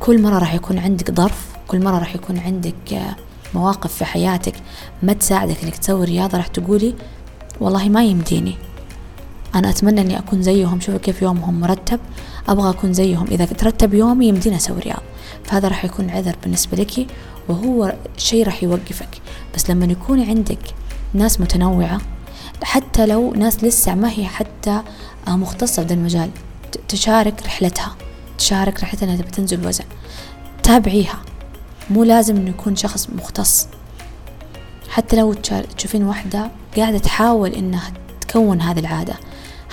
كل 0.00 0.22
مرة 0.22 0.38
راح 0.38 0.54
يكون 0.54 0.78
عندك 0.78 1.10
ظرف 1.10 1.46
كل 1.68 1.84
مرة 1.84 1.98
راح 1.98 2.14
يكون 2.14 2.38
عندك 2.38 2.92
آه، 2.92 3.16
مواقف 3.54 3.94
في 3.94 4.04
حياتك 4.04 4.54
ما 5.02 5.12
تساعدك 5.12 5.64
إنك 5.64 5.76
تسوي 5.76 6.04
رياضة 6.04 6.38
راح 6.38 6.46
تقولي 6.46 6.94
والله 7.60 7.88
ما 7.88 8.04
يمديني. 8.04 8.56
أنا 9.54 9.70
أتمنى 9.70 10.00
إني 10.00 10.18
أكون 10.18 10.42
زيهم. 10.42 10.80
شوفوا 10.80 11.00
كيف 11.00 11.22
يومهم 11.22 11.60
مرتب. 11.60 12.00
أبغى 12.48 12.70
أكون 12.70 12.92
زيهم. 12.92 13.26
إذا 13.30 13.44
ترتب 13.44 13.94
يومي 13.94 14.28
يمديني 14.28 14.56
أسوي 14.56 14.78
رياضة 14.78 15.02
فهذا 15.44 15.68
راح 15.68 15.84
يكون 15.84 16.10
عذر 16.10 16.36
بالنسبة 16.42 16.76
لك 16.76 17.06
وهو 17.48 17.94
شيء 18.16 18.46
راح 18.46 18.62
يوقفك. 18.62 19.08
بس 19.54 19.70
لما 19.70 19.84
يكون 19.84 20.22
عندك 20.22 20.58
ناس 21.14 21.40
متنوعة 21.40 22.00
حتى 22.62 23.06
لو 23.06 23.32
ناس 23.32 23.64
لسه 23.64 23.94
ما 23.94 24.10
هي 24.10 24.26
حتى 24.26 24.82
مختصة 25.28 25.84
في 25.86 25.94
المجال 25.94 26.30
تشارك 26.88 27.42
رحلتها. 27.46 27.96
تشارك 28.38 28.82
رحلتها 28.82 29.06
إنها 29.06 29.16
تبي 29.16 29.30
تنزل 29.30 29.66
وزن 29.66 29.84
تابعيها. 30.62 31.22
مو 31.90 32.04
لازم 32.04 32.36
إنه 32.36 32.50
يكون 32.50 32.76
شخص 32.76 33.08
مختص. 33.10 33.66
حتى 34.88 35.16
لو 35.16 35.32
تشوفين 35.76 36.02
واحدة 36.04 36.50
قاعدة 36.76 36.98
تحاول 36.98 37.52
إنها 37.52 37.92
تكون 38.20 38.60
هذه 38.60 38.78
العادة. 38.78 39.14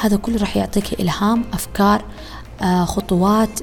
هذا 0.02 0.18
كله 0.18 0.38
راح 0.38 0.58
يعطيك 0.58 1.00
إلهام 1.02 1.46
أفكار 1.54 2.06
آه، 2.62 2.86
خطوات 2.86 3.60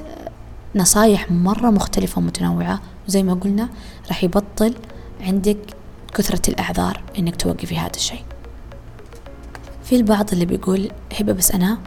نصايح 0.75 1.31
مرة 1.31 1.69
مختلفة 1.69 2.19
ومتنوعة. 2.19 2.81
وزي 3.07 3.23
ما 3.23 3.33
قلنا 3.33 3.69
راح 4.07 4.23
يبطل 4.23 4.73
عندك 5.21 5.57
كثرة 6.13 6.49
الأعذار 6.49 7.01
إنك 7.19 7.35
توقفي 7.35 7.77
هذا 7.77 7.95
الشيء. 7.95 8.23
في 9.83 9.95
البعض 9.95 10.31
اللي 10.33 10.45
بيقول 10.45 10.91
هبة 11.19 11.33
بس 11.33 11.51
أنا 11.51 11.77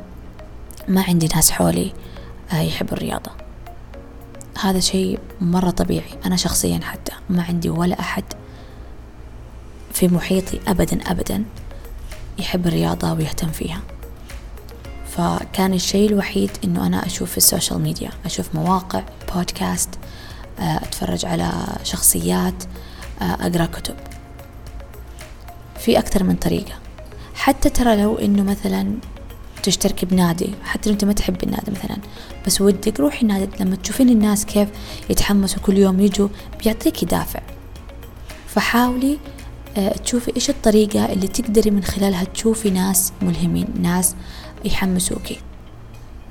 ما 0.89 1.05
عندي 1.09 1.29
ناس 1.35 1.51
حولي 1.51 1.93
آه، 2.53 2.61
يحبوا 2.61 2.97
الرياضة. 2.97 3.31
هذا 4.61 4.81
شيء 4.81 5.19
مرة 5.41 5.71
طبيعي. 5.71 6.11
أنا 6.27 6.37
شخصيا 6.37 6.81
حتى 6.83 7.13
ما 7.31 7.43
عندي 7.43 7.71
ولا 7.71 8.01
أحد 8.01 8.25
في 9.93 10.09
محيطي 10.09 10.61
أبدا 10.69 11.11
أبدا 11.11 11.45
يحب 12.39 12.67
الرياضة 12.67 13.13
ويهتم 13.13 13.49
فيها. 13.49 13.81
فكان 15.21 15.75
الشيء 15.75 16.09
الوحيد 16.09 16.51
إنه 16.65 16.87
أنا 16.87 17.07
أشوف 17.07 17.37
ال 17.37 17.43
social 17.43 17.81
media 17.81 18.11
أشوف 18.25 18.55
مواقع 18.55 19.03
بودكاست 19.35 19.89
آه، 20.61 20.77
أتفرج 20.77 21.27
على 21.27 21.53
شخصيات 21.85 22.65
آه، 23.23 23.25
أقرأ 23.25 23.67
كتب. 23.67 23.95
في 25.79 25.99
أكثر 25.99 26.25
من 26.25 26.37
طريقة. 26.37 26.73
حتى 27.35 27.71
ترى 27.71 28.03
لو 28.03 28.17
إنه 28.17 28.43
مثلا 28.43 28.95
تشتركي 29.63 30.07
بنادي 30.07 30.51
حتى 30.65 30.89
لو 30.89 30.93
أنت 30.93 31.05
ما 31.05 31.13
تحبي 31.13 31.47
النادي 31.47 31.71
مثلا 31.71 31.97
بس 32.47 32.61
ودك 32.61 33.01
روحي 33.01 33.23
النادي 33.23 33.49
لما 33.61 33.77
تشوفين 33.77 34.09
الناس 34.09 34.45
كيف 34.45 34.69
يتحمسوا 35.11 35.63
كل 35.63 35.79
يوم 35.79 36.01
يجوا 36.01 36.29
بيعطيكي 36.65 37.07
دافع 37.07 37.41
فحاولي 38.47 39.19
آه، 39.77 39.93
تشوفي 39.93 40.37
إيش 40.37 40.51
الطريقة 40.51 41.13
اللي 41.13 41.29
تقدري 41.29 41.71
من 41.71 41.85
خلالها 41.85 42.25
تشوفي 42.25 42.71
ناس 42.71 43.13
ملهمين 43.23 43.67
ناس 43.83 44.15
يحمسوكي. 44.65 45.41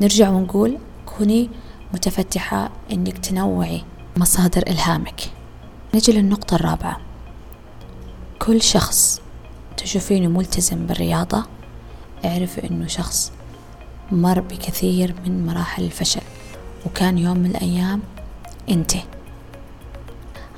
نرجع 0.02 0.30
ونقول 0.30 0.78
كوني 1.06 1.50
متفتحة 1.94 2.70
إنك 2.92 3.18
تنوعي 3.18 3.84
مصادر 4.18 4.64
إلهامك. 4.68 5.22
نجي 5.96 6.12
للنقطة 6.12 6.56
الرابعة. 6.56 7.00
كل 8.40 8.62
شخص 8.62 9.22
تشوفينه 9.78 10.28
ملتزم 10.28 10.86
بالرياضة 10.86 11.46
اعرفي 12.26 12.70
إنه 12.70 12.88
شخص 12.88 13.32
مر 14.12 14.40
بكثير 14.40 15.16
من 15.26 15.46
مراحل 15.46 15.84
الفشل 15.84 16.22
وكان 16.86 17.18
يوم 17.18 17.38
من 17.38 17.50
الأيام 17.50 18.02
أنت. 18.70 18.92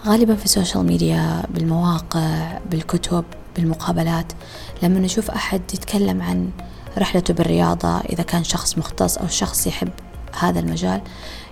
غالبا 0.05 0.35
في 0.35 0.45
السوشيال 0.45 0.85
ميديا 0.85 1.43
بالمواقع 1.49 2.57
بالكتب 2.71 3.25
بالمقابلات 3.55 4.33
لما 4.83 4.99
نشوف 4.99 5.31
أحد 5.31 5.61
يتكلم 5.73 6.21
عن 6.21 6.49
رحلته 6.97 7.33
بالرياضة 7.33 7.99
إذا 7.99 8.23
كان 8.23 8.43
شخص 8.43 8.77
مختص 8.77 9.17
أو 9.17 9.27
شخص 9.27 9.67
يحب 9.67 9.89
هذا 10.39 10.59
المجال 10.59 11.01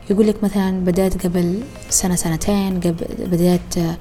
يقول 0.10 0.28
لك 0.28 0.44
مثلا 0.44 0.80
بدأت 0.86 1.28
قبل 1.28 1.64
سنة 1.90 2.16
سنتين 2.16 2.80
قبل 2.80 3.06
بدأت 3.20 3.98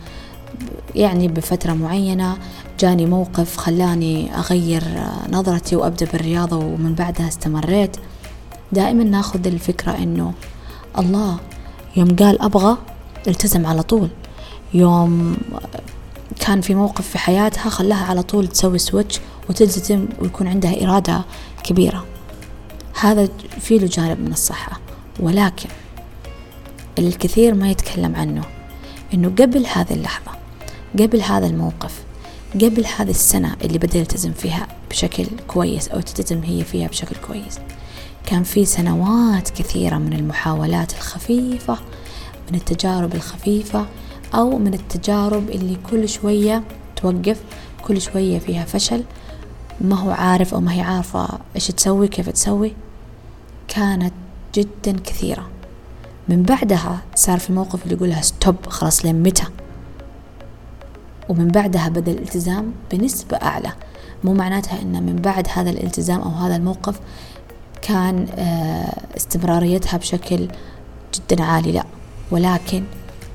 يعني 0.95 1.29
بفترة 1.29 1.73
معينة 1.73 2.37
جاني 2.81 3.07
موقف 3.07 3.57
خلاني 3.57 4.35
أغير 4.35 4.83
نظرتي 5.33 5.77
وأبدأ 5.77 6.07
بالرياضة 6.13 6.57
ومن 6.57 6.95
بعدها 6.95 7.29
استمريت. 7.29 7.97
دائما 8.73 9.05
نأخذ 9.05 9.47
الفكرة 9.47 9.93
إنه 9.93 10.33
الله 10.99 11.39
يوم 11.97 12.17
قال 12.17 12.43
أبغى 12.43 12.77
التزم 13.29 13.67
على 13.67 13.83
طول. 13.83 14.09
يوم 14.75 15.37
كان 16.41 16.61
في 16.61 16.75
موقف 16.75 17.09
في 17.09 17.19
حياتها 17.19 17.71
خلاها 17.71 18.05
على 18.05 18.23
طول 18.23 18.49
تسوي 18.49 18.79
سويتش 18.79 19.21
وتلتزم 19.51 20.09
ويكون 20.19 20.49
عندها 20.49 20.85
إرادة 20.85 21.25
كبيرة. 21.65 22.05
هذا 23.01 23.29
في 23.61 23.79
له 23.79 23.87
جانب 23.87 24.21
من 24.21 24.33
الصحة 24.33 24.81
ولكن 25.21 25.69
الكثير 26.99 27.55
ما 27.55 27.71
يتكلم 27.71 28.17
عنه 28.17 28.45
إنه 29.15 29.29
قبل 29.29 29.67
هذه 29.67 29.93
اللحظة 29.93 30.31
قبل 30.99 31.21
هذا 31.21 31.47
الموقف 31.47 32.03
قبل 32.55 32.87
هذه 32.99 33.11
السنة 33.11 33.57
اللي 33.65 33.79
بدأ 33.79 33.99
يلتزم 33.99 34.33
فيها 34.33 34.67
بشكل 34.91 35.27
كويس 35.49 35.89
أو 35.89 36.01
تلتزم 36.01 36.43
هي 36.43 36.65
فيها 36.65 36.89
بشكل 36.89 37.17
كويس 37.27 37.59
كان 38.27 38.43
في 38.43 38.65
سنوات 38.65 39.51
كثيرة 39.51 39.97
من 39.97 40.13
المحاولات 40.13 40.93
الخفيفة 40.93 41.79
من 42.51 42.55
التجارب 42.55 43.15
الخفيفة 43.15 43.87
أو 44.35 44.59
من 44.59 44.75
التجارب 44.75 45.51
اللي 45.51 45.77
كل 45.91 46.09
شوية 46.09 46.63
توقف 46.97 47.43
كل 47.85 48.01
شوية 48.01 48.39
فيها 48.39 48.65
فشل. 48.65 49.05
ما 49.81 49.97
هو 49.97 50.11
عارف 50.11 50.55
أو 50.55 50.61
ما 50.61 50.73
هي 50.75 50.81
عارفة 50.81 51.29
إيش 51.57 51.67
تسوي 51.67 52.09
كيف 52.09 52.29
تسوي. 52.29 52.75
كانت 53.69 54.13
جدا 54.55 54.93
كثيرة. 55.05 55.49
من 56.29 56.43
بعدها 56.43 56.99
صار 57.15 57.39
في 57.39 57.53
موقف 57.53 57.83
اللي 57.85 57.95
يقولها 57.95 58.21
ستوب 58.23 58.57
خلاص 58.67 59.05
لين 59.05 59.23
متى؟ 59.23 59.45
ومن 61.29 61.49
بعدها 61.49 61.89
بدأ 61.89 62.13
الالتزام 62.13 62.73
بنسبة 62.93 63.37
أعلى. 63.37 63.73
مو 64.25 64.35
معناتها 64.35 64.83
أن 64.83 65.03
من 65.03 65.17
بعد 65.17 65.47
هذا 65.55 65.71
الالتزام 65.71 66.21
أو 66.21 66.31
هذا 66.31 66.57
الموقف 66.57 67.01
كان 67.83 68.27
آه، 68.39 69.17
استمراريتها 69.17 69.97
بشكل 69.97 70.49
جدا 71.15 71.45
عالي 71.45 71.73
لا. 71.73 71.85
ولكن 72.31 72.85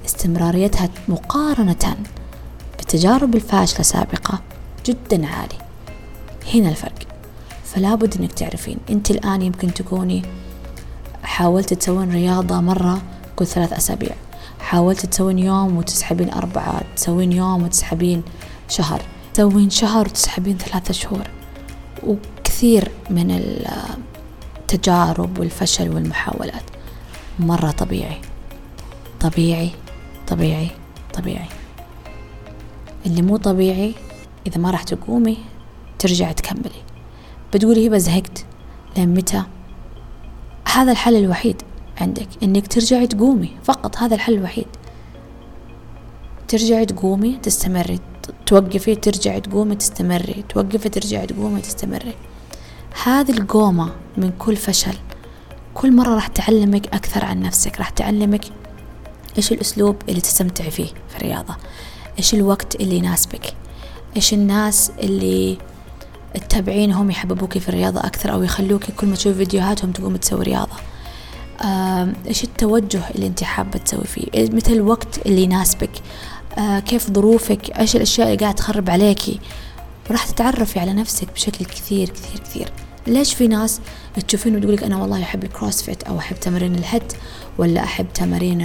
استمراريتها 0.06 0.90
مقارنة 1.08 1.98
بالتجارب 2.78 3.36
الفاشلة 3.36 3.82
سابقة 3.82 4.40
جدا 4.86 5.28
عالي. 5.28 5.58
هنا 6.54 6.70
الفرق. 6.70 7.08
فلا 7.66 7.96
بد 7.96 8.18
إنك 8.18 8.34
تعرفين. 8.34 8.78
أنت 8.90 9.12
الآن 9.12 9.42
يمكن 9.42 9.74
تكوني 9.74 10.22
حاولت 11.24 11.74
تسوين 11.74 12.12
رياضة 12.12 12.62
مرة 12.62 13.02
كل 13.36 13.48
ثلاث 13.48 13.74
أسابيع. 13.74 14.16
حاولت 14.60 15.06
تسوين 15.06 15.40
يوم 15.40 15.78
وتسحبين 15.78 16.34
أربعة. 16.34 16.82
تسوين 16.96 17.32
يوم 17.32 17.64
وتسحبين 17.64 18.24
شهر. 18.70 19.02
تسوين 19.34 19.70
شهر 19.70 20.06
وتسحبين 20.08 20.58
ثلاثة 20.58 20.94
شهور. 20.94 21.28
وكثير 22.08 22.92
من 23.10 23.32
التجارب 24.60 25.40
والفشل 25.40 25.90
والمحاولات. 25.90 26.64
مرة 27.40 27.72
طبيعي. 27.72 28.22
طبيعي. 29.20 29.72
طبيعي 30.28 30.70
طبيعي. 31.14 31.50
اللي 33.06 33.22
مو 33.22 33.38
طبيعي 33.38 33.96
إذا 34.48 34.58
ما 34.58 34.72
راح 34.72 34.84
تقومي 34.84 35.38
ترجعي 36.00 36.34
تكملي. 36.34 36.84
بتقولي 37.54 37.88
هبة 37.88 37.98
زهقت. 37.98 38.46
لين 38.98 39.14
متى؟ 39.14 39.44
هذا 40.74 40.92
الحل 40.92 41.16
الوحيد 41.16 41.62
عندك 42.02 42.28
إنك 42.44 42.68
ترجعي 42.68 43.08
تقومي. 43.08 43.52
فقط 43.64 43.98
هذا 43.98 44.16
الحل 44.16 44.34
الوحيد. 44.34 44.68
ترجعي 46.48 46.86
تقومي 46.86 47.38
تستمري. 47.44 48.00
توقفي 48.46 48.96
ترجعي 48.96 49.42
تقومي 49.42 49.76
تستمري. 49.76 50.44
توقفي 50.50 50.90
ترجعي 50.90 51.28
تقومي 51.28 51.62
تستمري. 51.62 52.14
هذه 53.04 53.32
القومة 53.32 53.92
من 54.18 54.32
كل 54.40 54.56
فشل. 54.56 54.96
كل 55.74 55.96
مرة 55.96 56.16
راح 56.16 56.28
تعلمك 56.28 56.88
أكثر 56.88 57.26
عن 57.26 57.42
نفسك 57.42 57.78
راح 57.78 57.90
تعلمك 57.90 58.46
إيش 59.38 59.52
الأسلوب 59.52 59.96
اللي 60.10 60.22
تستمتعي 60.22 60.72
فيه 60.72 60.88
في 61.10 61.16
الرياضة؟ 61.18 61.56
إيش 62.18 62.34
الوقت 62.34 62.76
اللي 62.76 62.96
يناسبك؟ 62.96 63.54
إيش 64.16 64.34
الناس 64.34 64.92
اللي 65.00 65.58
تتابعينهم 66.34 67.12
يحببوكي 67.12 67.60
في 67.60 67.70
الرياضة 67.70 68.00
أكثر 68.00 68.34
أو 68.34 68.44
يخلوكي 68.44 68.92
كل 68.92 69.08
ما 69.08 69.16
تشوفي 69.16 69.38
فيديوهاتهم 69.38 69.92
تقومي 69.92 70.18
تسوي 70.18 70.44
رياضة؟ 70.44 70.76
إيش 72.28 72.44
التوجه 72.44 73.02
اللي 73.16 73.28
أنت 73.28 73.44
حابة 73.44 73.80
تسوي 73.80 74.04
فيه؟ 74.04 74.26
متى 74.36 74.74
الوقت 74.74 75.26
اللي 75.26 75.44
يناسبك. 75.44 75.92
آه 76.58 76.80
كيف 76.80 77.12
ظروفك؟ 77.12 77.80
إيش 77.80 77.96
الأشياء 77.96 78.28
اللي 78.28 78.38
قاعد 78.38 78.56
تخرب 78.56 78.90
عليكي؟ 78.90 79.40
وراح 80.10 80.26
تتعرفي 80.26 80.80
على 80.80 80.94
نفسك 80.94 81.28
بشكل 81.34 81.66
كثير 81.66 82.10
كثير 82.10 82.40
كثير. 82.40 82.72
ليش 83.08 83.34
في 83.34 83.48
ناس 83.48 83.82
تشوفين 84.28 84.56
وتقولك 84.56 84.84
أنا 84.84 84.98
والله 84.98 85.24
أحب 85.24 85.44
الكروسفيت 85.44 86.04
أو 86.04 86.20
أحب 86.20 86.40
تمارين 86.40 86.76
الهيد 86.76 87.14
ولا 87.58 87.84
أحب 87.84 88.06
تمارين 88.14 88.62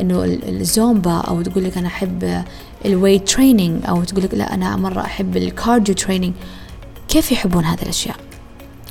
إنه 0.00 0.24
الزومبا 0.24 1.16
أو 1.16 1.42
تقول 1.42 1.64
لك 1.64 1.78
أنا 1.78 1.86
أحب 1.86 2.44
ال 2.84 2.90
weight 2.90 3.28
training 3.28 3.84
أو 3.88 4.04
تقول 4.04 4.24
لك 4.24 4.34
لا 4.34 4.54
أنا 4.54 4.76
مرة 4.76 5.00
أحب 5.00 5.36
ال 5.36 5.44
cardio 5.44 5.94
training 5.94 6.32
كيف 7.08 7.32
يحبون 7.32 7.64
هذه 7.64 7.82
الأشياء؟ 7.82 8.16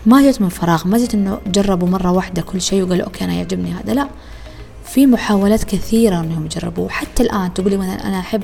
ما 0.05 0.31
جت 0.31 0.41
من 0.41 0.49
فراغ 0.49 0.87
ما 0.87 0.97
جت 0.97 1.13
إنه 1.13 1.39
جربوا 1.47 1.87
مرة 1.87 2.11
واحدة 2.11 2.41
كل 2.41 2.61
شيء 2.61 2.83
وقالوا 2.83 3.05
okay 3.05 3.25
أنا 3.25 3.33
يعجبني 3.33 3.71
هذا 3.71 3.93
لا. 3.93 4.07
في 4.85 5.05
محاولات 5.05 5.63
كثيرة 5.63 6.19
إنهم 6.19 6.45
يجربوا 6.45 6.89
حتى 6.89 7.23
الآن 7.23 7.53
تقولي 7.53 7.77
مثلا 7.77 8.07
أنا 8.07 8.19
أحب 8.19 8.43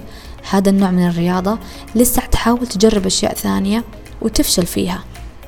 هذا 0.50 0.70
النوع 0.70 0.92
من 0.92 1.08
الرياضة 1.08 1.58
لسه 1.96 2.22
تحاول 2.26 2.68
تجرب 2.68 3.06
أشياء 3.06 3.34
ثانية 3.34 3.84
وتفشل 4.22 4.66
فيها. 4.66 5.04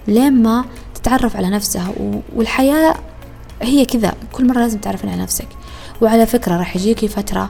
لين 0.07 0.43
ما 0.43 0.65
تتعرف 0.95 1.35
على 1.35 1.49
نفسها 1.49 1.93
والحياة 2.35 2.95
هي 3.61 3.85
كذا 3.85 4.13
كل 4.31 4.47
مرة 4.47 4.59
لازم 4.59 4.79
تعرفين 4.79 5.09
على 5.09 5.21
نفسك. 5.21 5.47
وعلى 6.01 6.25
فكرة 6.25 6.57
راح 6.57 6.75
يجيكي 6.75 7.07
فترة 7.07 7.49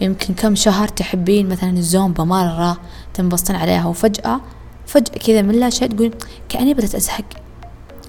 يمكن 0.00 0.34
كم 0.34 0.54
شهر 0.54 0.88
تحبين 0.88 1.48
مثلا 1.48 1.70
الزومبا 1.70 2.24
مرة 2.24 2.78
تنبسطين 3.14 3.56
عليها 3.56 3.86
وفجأة 3.86 4.40
فجأة 4.86 5.18
كذا 5.26 5.42
من 5.42 5.54
لا 5.54 5.70
شيء 5.70 5.88
تقولين 5.88 6.10
كأني 6.48 6.74
بدأت 6.74 6.94
أزهق. 6.94 7.24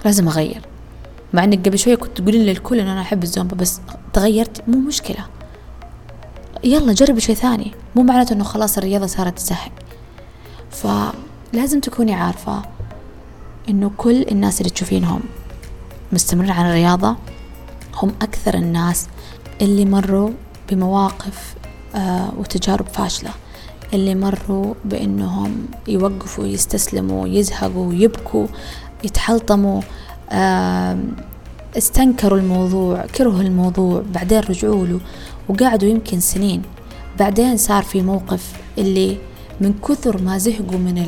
لازم 0.04 0.28
أغير. 0.28 0.62
مع 1.32 1.44
إنك 1.44 1.68
قبل 1.68 1.78
شوية 1.78 1.94
كنت 1.94 2.18
تقولين 2.20 2.42
للكل 2.42 2.80
إن 2.80 2.86
أنا 2.86 3.00
أحب 3.00 3.22
الزومبا 3.22 3.56
بس 3.56 3.80
تغيرت 4.12 4.68
مو 4.68 4.78
مشكلة. 4.78 5.26
يلا 6.64 6.92
جربي 6.92 7.20
شيء 7.20 7.34
ثاني. 7.34 7.72
مو 7.96 8.02
معناته 8.02 8.32
إنه 8.32 8.44
خلاص 8.44 8.78
الرياضة 8.78 9.06
صارت 9.06 9.38
تزهق. 9.38 9.72
فلازم 10.70 11.80
تكوني 11.80 12.14
عارفة 12.14 12.62
إنه 13.68 13.90
كل 13.96 14.22
الناس 14.22 14.60
اللي 14.60 14.70
تشوفينهم 14.70 15.20
مستمرين 16.12 16.50
على 16.50 16.68
الرياضة 16.68 17.16
هم 18.02 18.12
أكثر 18.22 18.54
الناس 18.54 19.06
اللي 19.60 19.84
مروا 19.84 20.30
بمواقف 20.70 21.54
آه 21.94 22.32
وتجارب 22.38 22.86
فاشلة 22.86 23.30
اللي 23.94 24.14
مروا 24.14 24.74
بأنهم 24.84 25.66
يوقفوا 25.88 26.46
يستسلموا 26.46 27.28
يزهقوا 27.28 27.94
يبكوا 27.94 28.46
يتحلطموا 29.04 29.80
استنكروا 31.78 32.38
الموضوع 32.38 33.06
كرهوا 33.06 33.40
الموضوع 33.40 34.02
بعدين 34.14 34.38
رجعوا 34.40 34.86
له 34.86 35.00
وقعدوا 35.48 35.88
يمكن 35.88 36.20
سنين. 36.20 36.62
بعدين 37.18 37.56
صار 37.56 37.82
في 37.82 38.02
موقف 38.02 38.52
اللي 38.78 39.18
من 39.60 39.74
كثر 39.88 40.22
ما 40.22 40.38
زهقوا 40.38 40.78
من 40.78 40.98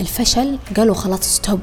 الفشل 0.00 0.58
قالوا 0.76 0.94
خلاص 0.94 1.22
ستوب 1.22 1.60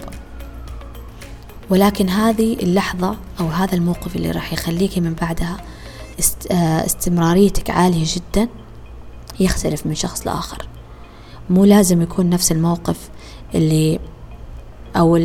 ولكن 1.69 2.10
هذه 2.10 2.54
اللحظة 2.54 3.17
أو 3.39 3.47
هذا 3.47 3.75
الموقف 3.75 4.15
اللي 4.15 4.32
راح 4.32 4.54
يخليك 4.54 4.97
من 4.97 5.13
بعدها 5.13 5.58
آه، 6.51 6.86
استمراريتك 6.86 7.69
عالية 7.69 8.06
جدا 8.06 8.47
يختلف 9.39 9.86
من 9.86 9.95
شخص 9.95 10.27
لآخر. 10.27 10.67
مو 11.49 11.65
لازم 11.65 12.01
يكون 12.01 12.30
نفس 12.30 12.51
الموقف 12.51 13.10
اللي 13.56 13.99
أو 14.95 15.15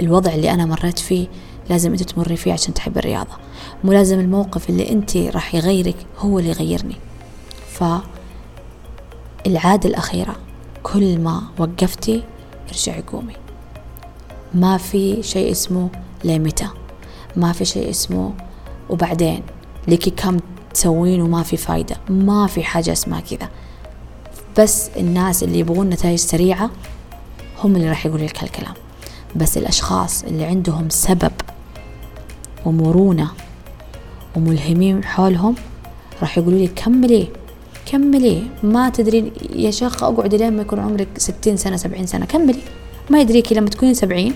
الوضع 0.00 0.34
اللي 0.34 0.50
أنا 0.50 0.66
مريت 0.66 0.98
فيه 0.98 1.28
لازم 1.70 1.90
أنت 1.92 2.02
تمري 2.02 2.36
فيه 2.36 2.52
عشان 2.52 2.74
تحب 2.74 2.98
الرياضة. 2.98 3.36
مو 3.84 3.92
لازم 3.92 4.20
الموقف 4.20 4.70
اللي 4.70 4.90
أنت 4.90 5.16
راح 5.16 5.54
يغيرك 5.54 5.96
هو 6.18 6.38
اللي 6.38 6.50
يغيرني. 6.50 6.96
فالعادة 9.44 9.88
الأخيرة 9.88 10.36
كل 10.92 11.18
ما 11.18 11.42
وقفتي 11.58 12.22
ارجعي 12.68 13.02
قومي. 13.12 13.34
ما 14.54 14.76
في 14.76 15.22
شيء 15.22 15.50
اسمه 15.50 15.88
لمتى 16.24 16.68
ما 17.36 17.52
في 17.52 17.64
شيء 17.64 17.90
اسمه 17.90 18.32
وبعدين 18.90 19.42
لكي 19.88 20.10
كم 20.10 20.38
تسوين 20.74 21.20
وما 21.22 21.42
في 21.42 21.56
فايدة. 21.56 21.96
ما 22.08 22.46
في 22.46 22.62
حاجة 22.62 22.92
اسمها 22.92 23.20
كذا. 23.20 23.48
بس 24.58 24.90
الناس 24.96 25.42
اللي 25.42 25.58
يبغون 25.58 25.90
نتائج 25.90 26.18
سريعة 26.18 26.70
هم 27.64 27.76
اللي 27.76 27.88
راح 27.88 28.06
يقولوا 28.06 28.26
لك 28.26 28.42
هالكلام. 28.42 28.74
بس 29.36 29.58
الأشخاص 29.58 30.24
اللي 30.24 30.44
عندهم 30.44 30.88
سبب 30.88 31.32
ومرونة 32.66 33.30
وملهمين 34.36 35.04
حولهم 35.04 35.54
راح 36.20 36.38
يقولوا 36.38 36.58
لي 36.58 36.66
كملي. 36.66 37.28
كملي. 37.92 38.42
ما 38.62 38.88
تدرين 38.88 39.32
يا 39.52 39.70
شيخ 39.70 40.04
اقعدي 40.04 40.36
لين 40.36 40.56
ما 40.56 40.62
يكون 40.62 40.78
عمرك 40.78 41.08
ستين 41.16 41.56
سنة 41.56 41.76
سبعين 41.76 42.06
سنة. 42.06 42.26
كملي. 42.26 42.62
ما 43.10 43.20
يدريكي 43.20 43.54
لما 43.54 43.68
تكونين 43.68 43.94
سبعين 43.94 44.34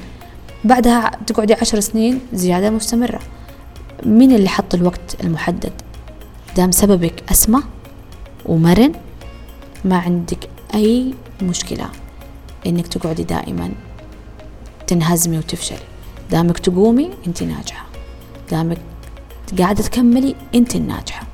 بعدها 0.65 1.11
تقعدي 1.27 1.55
عشر 1.55 1.81
سنين 1.81 2.21
زيادة 2.33 2.71
مستمرة. 2.71 3.21
مين 4.07 4.33
اللي 4.33 4.49
حط 4.49 4.75
الوقت 4.75 5.25
المحدد؟ 5.25 5.73
دام 6.57 6.71
سببك 6.71 7.31
أسمى 7.31 7.63
ومرن 8.47 8.93
ما 9.85 9.97
عندك 9.97 10.49
أي 10.75 11.15
مشكلة 11.43 11.89
إنك 12.67 12.87
تقعدي 12.87 13.25
دائما 13.25 13.71
تنهزمي 14.87 15.39
وتفشلي. 15.39 15.79
دامك 16.31 16.59
تقومي 16.59 17.11
أنت 17.27 17.43
ناجحة. 17.43 17.87
دامك 18.51 18.79
قاعدة 19.59 19.83
تكملي 19.83 20.35
أنت 20.55 20.77
الناجحة 20.77 21.27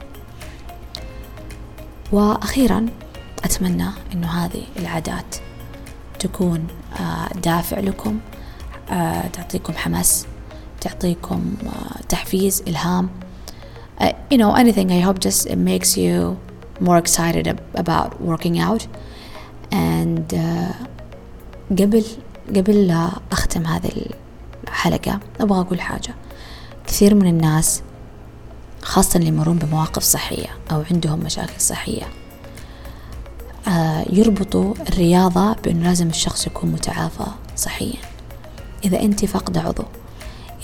وأخيرا 2.13 2.87
أتمنى 3.45 3.89
أنه 4.13 4.29
هذه 4.29 4.63
العادات 4.79 5.37
تكون 6.19 6.67
آه، 7.01 7.39
دافع 7.39 7.81
لكم 7.81 8.19
آه، 8.91 9.27
تعطيكم 9.27 9.73
حماس 9.73 10.27
تعطيكم 10.81 11.55
uh, 11.63 12.07
تحفيز 12.09 12.63
إلهام. 12.69 13.09
Uh, 14.01 14.13
you 14.31 14.39
know 14.39 14.55
anything 14.55 14.91
I 14.91 15.01
hope 15.01 15.19
just 15.19 15.47
it 15.47 15.59
makes 15.59 15.97
you 15.97 16.39
more 16.81 16.99
excited 16.99 17.47
about 17.75 18.21
working 18.21 18.59
out. 18.59 18.87
And 19.73 20.35
uh, 20.35 20.73
قبل 21.71 22.05
قبل 22.57 22.87
لا 22.87 23.11
أختم 23.33 23.67
هذه 23.67 24.07
الحلقة 24.65 25.21
أبغى 25.41 25.61
أقول 25.61 25.81
حاجة. 25.81 26.15
كثير 26.87 27.15
من 27.15 27.27
الناس 27.27 27.83
خاصة 28.83 29.17
اللي 29.17 29.29
يمرون 29.29 29.59
بمواقف 29.59 30.03
صحية 30.03 30.49
أو 30.71 30.85
عندهم 30.91 31.19
مشاكل 31.19 31.61
صحية. 31.61 32.03
يربطوا 34.13 34.75
الرياضة 34.89 35.53
بأنه 35.53 35.89
لازم 35.89 36.09
الشخص 36.09 36.47
يكون 36.47 36.71
متعافى 36.71 37.27
صحيا. 37.57 37.99
إذا 38.85 39.01
أنت 39.01 39.25
فقد 39.25 39.59
عضو 39.59 39.85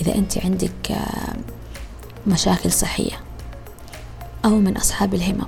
إذا 0.00 0.14
أنت 0.14 0.38
عندك 0.38 0.90
آه، 0.90 1.36
مشاكل 2.26 2.72
صحية 2.72 3.20
أو 4.44 4.50
من 4.50 4.76
أصحاب 4.76 5.14
الهمم 5.14 5.46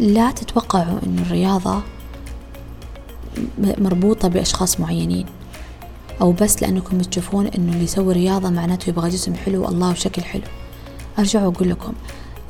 لا 0.00 0.30
تتوقعوا 0.30 0.98
أن 1.06 1.18
الرياضة 1.18 1.82
مربوطة 3.58 4.28
بأشخاص 4.28 4.80
معينين 4.80 5.26
أو 6.20 6.32
بس 6.32 6.62
لأنكم 6.62 6.98
تشوفون 6.98 7.46
إنه 7.46 7.72
اللي 7.72 7.84
يسوي 7.84 8.14
رياضة 8.14 8.50
معناته 8.50 8.90
يبغى 8.90 9.10
جسم 9.10 9.34
حلو 9.34 9.68
الله 9.68 9.90
وشكل 9.90 10.22
حلو. 10.22 10.42
أرجع 11.18 11.46
وأقول 11.46 11.70
لكم 11.70 11.92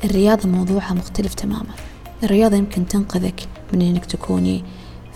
الرياضة 0.03 0.49
موضوعها 0.49 0.93
مختلف 0.93 1.33
تماما. 1.33 1.73
الرياضة 2.23 2.55
يمكن 2.55 2.87
تنقذك 2.87 3.47
من 3.73 3.81
إنك 3.81 4.05
تكوني 4.05 4.63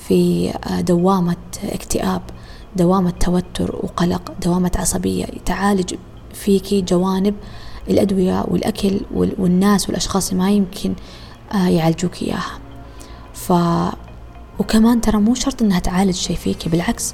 في 0.08 0.50
آه، 0.50 0.82
دوامة 0.82 1.36
اكتئاب 1.64 2.22
دوامة 2.76 3.10
توتر 3.10 3.76
وقلق 3.76 4.34
دوامة 4.46 4.72
عصبية. 4.76 5.26
تعالج 5.46 5.94
فيكي 6.34 6.82
جوانب 6.82 7.36
الأدوية 7.90 8.46
والأكل 8.48 9.00
والناس 9.14 9.88
والأشخاص 9.88 10.32
اللي 10.32 10.44
ما 10.44 10.52
يمكن 10.52 10.94
آه، 11.54 11.68
يعالجوك 11.68 12.22
إياها. 12.24 12.60
ف 13.34 13.54
وكمان 14.60 15.02
ترى 15.02 15.18
مو 15.18 15.36
شرط 15.36 15.62
إنها 15.62 15.80
تعالج 15.80 16.16
شيء 16.16 16.36
فيكي 16.36 16.70
بالعكس 16.70 17.14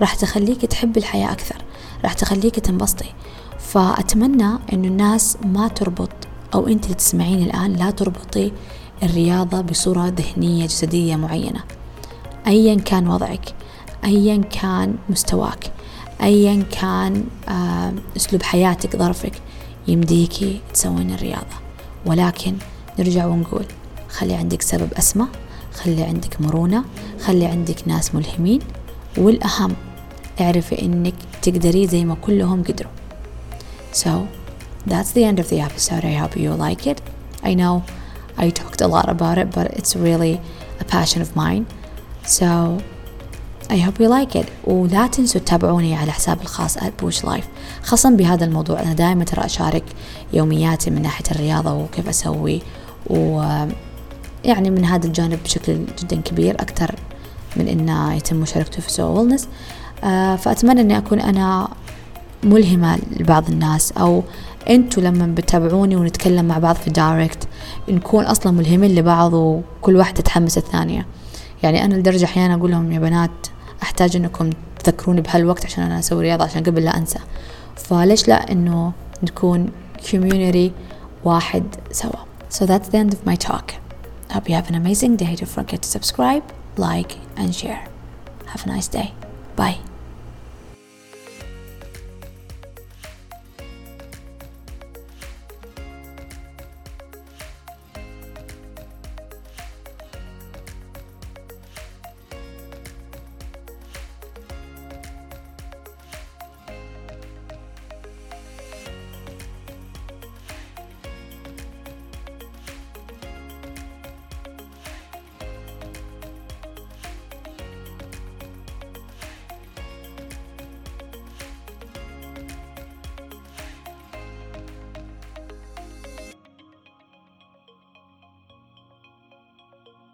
راح 0.00 0.14
تخليك 0.14 0.66
تحبي 0.66 1.00
الحياة 1.00 1.32
أكثر 1.32 1.64
راح 2.04 2.12
تخليك 2.12 2.60
تنبسطي. 2.60 3.12
فأتمنى 3.72 4.58
إنه 4.72 4.88
الناس 4.88 5.36
ما 5.44 5.68
تربط 5.68 6.10
أو 6.54 6.68
أنت 6.68 6.84
اللي 6.84 6.94
تسمعين 6.94 7.42
الآن 7.42 7.72
لا 7.72 7.90
تربطي 7.90 8.52
الرياضة 9.02 9.60
بصورة 9.60 10.08
ذهنية 10.08 10.66
جسدية 10.66 11.16
معينة. 11.16 11.60
أيا 12.46 12.74
كان 12.74 13.08
وضعك 13.08 13.54
أيا 14.04 14.36
كان 14.36 14.96
مستواك 15.08 15.72
أيا 16.22 16.62
كان 16.62 17.24
آه، 17.48 17.92
أسلوب 18.16 18.42
حياتك 18.42 18.96
ظرفك 18.96 19.32
يمديكي 19.88 20.60
تسوين 20.74 21.10
الرياضة. 21.10 21.56
ولكن 22.06 22.56
نرجع 22.98 23.26
ونقول 23.26 23.64
خلي 24.08 24.34
عندك 24.34 24.62
سبب 24.62 24.92
أسمى 24.94 25.26
خلي 25.74 26.02
عندك 26.02 26.40
مرونة 26.40 26.84
خلي 27.20 27.46
عندك 27.46 27.88
ناس 27.88 28.14
ملهمين. 28.14 28.60
والأهم 29.18 29.72
اعرفي 30.40 30.82
إنك 30.82 31.14
تقدري 31.42 31.86
زي 31.86 32.04
ما 32.04 32.14
كلهم 32.14 32.62
قدروا. 32.62 33.01
So 33.92 34.28
that's 34.86 35.12
the 35.12 35.24
end 35.24 35.38
of 35.38 35.48
the 35.48 35.60
episode. 35.60 36.04
I 36.04 36.14
hope 36.22 36.36
you 36.36 36.50
like 36.66 36.86
it. 36.86 37.00
I 37.42 37.54
know 37.54 37.84
I 38.36 38.50
talked 38.50 38.80
a 38.80 38.88
lot 38.96 39.08
about 39.08 39.36
it 39.42 39.48
but 39.56 39.66
it's 39.78 39.94
really 39.96 40.40
a 40.80 40.84
passion 40.84 41.20
of 41.22 41.36
mine. 41.36 41.66
So 42.24 42.78
I 43.70 43.78
hope 43.78 44.00
you 44.00 44.08
like 44.08 44.34
it. 44.36 44.46
ولا 44.64 45.06
تنسوا 45.06 45.40
تتابعوني 45.40 45.96
على 45.96 46.12
حساب 46.12 46.40
الخاص 46.40 46.78
بوش 47.00 47.24
لايف 47.24 47.44
خاصة 47.82 48.10
بهذا 48.10 48.44
الموضوع. 48.44 48.82
أنا 48.82 48.92
دائما 48.92 49.24
ترى 49.24 49.44
أشارك 49.44 49.84
يومياتي 50.32 50.90
من 50.90 51.02
ناحية 51.02 51.24
الرياضة 51.30 51.72
وكيف 51.72 52.08
أسوي. 52.08 52.62
و 53.06 53.42
يعني 54.44 54.70
من 54.70 54.84
هذا 54.84 55.06
الجانب 55.06 55.42
بشكل 55.44 55.86
جدا 55.98 56.20
كبير 56.20 56.54
أكثر 56.54 56.94
من 57.56 57.68
إنه 57.68 58.14
يتم 58.14 58.36
مشاركته 58.36 58.82
في 58.82 58.90
So 58.90 59.18
Wellness 59.18 59.48
آه 60.04 60.36
فأتمنى 60.36 60.80
إني 60.80 60.98
أكون 60.98 61.20
أنا 61.20 61.68
ملهمة 62.44 62.98
لبعض 63.20 63.50
الناس 63.50 63.92
أو 63.92 64.22
أنتوا 64.70 65.02
لما 65.02 65.26
بتتابعوني 65.26 65.96
ونتكلم 65.96 66.44
مع 66.44 66.58
بعض 66.58 66.76
في 66.76 66.90
direct 66.90 67.48
نكون 67.88 68.24
أصلا 68.24 68.52
ملهمين 68.52 68.94
لبعض 68.94 69.32
وكل 69.34 69.96
واحدة 69.96 70.22
تحمس 70.22 70.58
الثانية 70.58 71.06
يعني 71.62 71.84
أنا 71.84 71.94
لدرجة 71.94 72.24
أحيانا 72.24 72.54
أقول 72.54 72.70
لهم 72.70 72.92
يا 72.92 72.98
بنات 72.98 73.30
أحتاج 73.82 74.16
إنكم 74.16 74.50
تذكروني 74.84 75.20
بهالوقت 75.20 75.64
عشان 75.66 75.84
أنا 75.84 75.98
أسوي 75.98 76.22
رياضة 76.22 76.44
عشان 76.44 76.62
قبل 76.62 76.84
لا 76.84 76.96
أنسى 76.96 77.18
فليش 77.76 78.28
لا 78.28 78.52
إنه 78.52 78.92
نكون 79.22 79.70
community 80.12 80.70
واحد 81.24 81.64
سوا 81.92 82.32
So 82.58 82.66
that's 82.66 82.88
the 82.88 82.98
end 82.98 83.14
of 83.14 83.24
my 83.24 83.34
talk. 83.34 83.66
Hope 84.32 84.46
you 84.48 84.54
have 84.54 84.68
an 84.68 84.74
amazing 84.74 85.16
day. 85.16 85.34
Don't 85.36 85.48
forget 85.48 85.80
to 85.82 85.88
subscribe, 85.88 86.44
like, 86.76 87.12
and 87.34 87.54
share. 87.54 87.82
Have 88.46 88.66
a 88.66 88.68
nice 88.68 88.88
day. 88.88 89.14
Bye. 89.56 89.91